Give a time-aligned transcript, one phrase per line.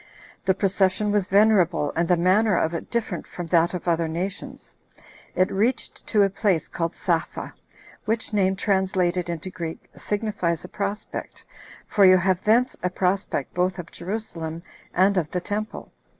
[0.45, 4.75] The procession was venerable, and the manner of it different from that of other nations.
[5.35, 7.53] It reached to a place called Sapha,
[8.05, 11.45] which name, translated into Greek, signifies a prospect,
[11.85, 15.91] for you have thence a prospect both of Jerusalem and of the temple.